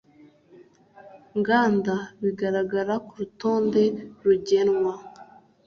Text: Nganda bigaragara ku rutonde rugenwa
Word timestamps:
Nganda 1.39 1.95
bigaragara 2.23 2.93
ku 3.05 3.11
rutonde 3.19 3.83
rugenwa 4.23 4.93